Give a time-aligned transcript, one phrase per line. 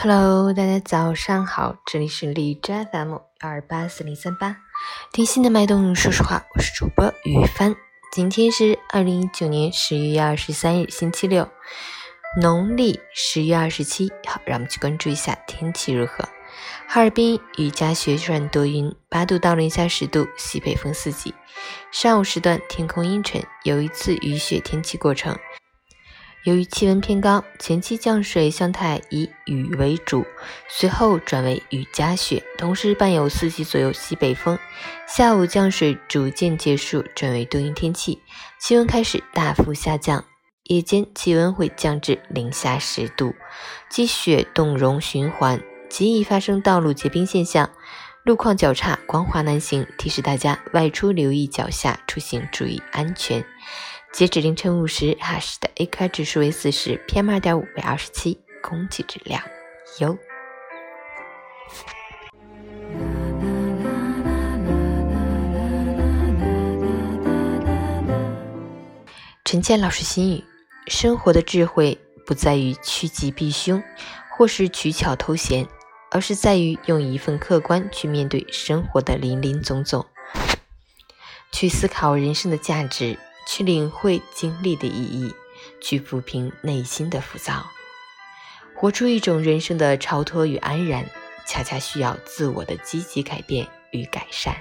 [0.00, 4.58] Hello，大家早上好，这里是荔枝 FM 二八四零三八，
[5.12, 7.74] 听心的脉动，说实话，我是主播雨帆。
[8.12, 11.48] 今天是二零一九年十一月二十三日，星期六，
[12.40, 14.08] 农历十月二十七。
[14.24, 16.28] 好，让我们去关注一下天气如何。
[16.86, 21.34] 哈尔滨雨夹雪转多云，八度到零下十度，西北风四级。
[21.90, 25.36] 上午时段天空阴沉，有一次雨雪天气过程。
[26.48, 30.24] 由于气温偏高，前期降水向态以雨为主，
[30.66, 34.58] 随后转为雨夹雪，同时伴有四级左右西北风。
[35.06, 38.22] 下午降水逐渐结束，转为多云天气，
[38.58, 40.24] 气温开始大幅下降，
[40.62, 43.34] 夜间气温会降至零下十度。
[43.90, 47.68] 积雪冻融循环，极易发生道路结冰现象，
[48.24, 49.86] 路况较差，光滑难行。
[49.98, 53.44] 提示大家外出留意脚下，出行注意安全。
[54.10, 59.40] 截止凌晨五时，哈市的 AQI 指数为四十，PM 二点五为二十七，空气质量
[60.00, 60.18] 优。
[69.44, 70.44] 陈倩老师心语：
[70.88, 73.80] 生活的智慧不在于趋吉避凶，
[74.36, 75.66] 或是取巧偷闲，
[76.10, 80.04] 而是在于用一份客观去面对生活的林林总总，
[81.52, 83.16] 去思考人生的价值。
[83.48, 85.34] 去领会经历的意义，
[85.80, 87.66] 去抚平内心的浮躁，
[88.74, 91.08] 活出一种人生的超脱与安然，
[91.46, 94.54] 恰恰需要自我的积极改变与改善。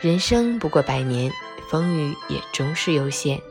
[0.00, 1.32] 人生不过百年，
[1.68, 3.42] 风雨也终是有限。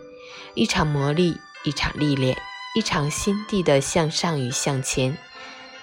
[0.55, 2.37] 一场磨砺，一场历练，
[2.75, 5.17] 一场心地的向上与向前，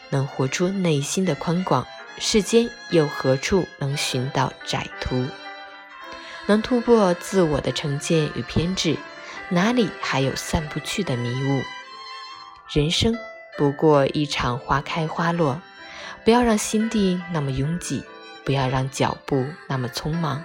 [0.09, 1.87] 能活出内心的宽广，
[2.19, 5.27] 世间又何处能寻到窄途？
[6.47, 8.97] 能突破自我的成见与偏执，
[9.49, 11.63] 哪里还有散不去的迷雾？
[12.73, 13.17] 人生
[13.59, 15.61] 不过一场花开花落，
[16.25, 18.05] 不要让心地那么拥挤，
[18.45, 20.45] 不要让脚步那么匆忙，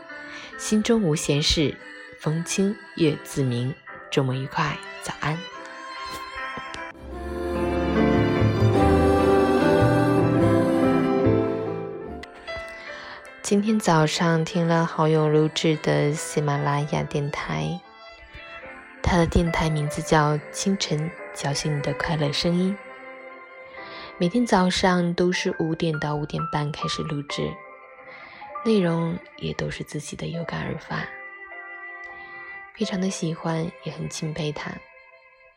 [0.58, 1.76] 心中无闲事，
[2.20, 3.74] 风清月自明。
[4.10, 5.38] 周末愉快，早安。
[13.52, 17.78] 今天早上听了好友录制的喜马拉雅电台，
[19.04, 22.74] 他的电台名字叫“清晨叫醒你的快乐声音”。
[24.18, 27.52] 每天早上都是五点到五点半开始录制，
[28.64, 31.06] 内容也都是自己的有感而发，
[32.74, 34.72] 非常的喜欢，也很钦佩他。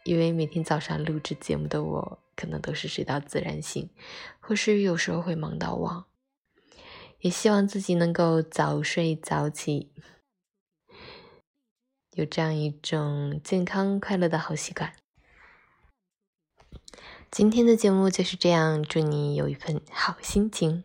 [0.03, 3.89] 因为每天早上录制节目的我，可能都是睡到自然醒，
[4.41, 6.05] 或是有时候会忙到忘。
[7.25, 9.91] 也希望自己能够早睡早起，
[12.11, 14.93] 有这样一种健康快乐的好习惯。
[17.31, 20.85] 今天的节目就是这样，祝你有一份好心情。